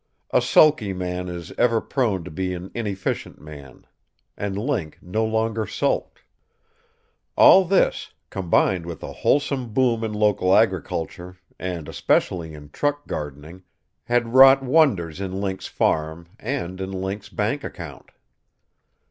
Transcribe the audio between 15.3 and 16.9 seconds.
Link's farm and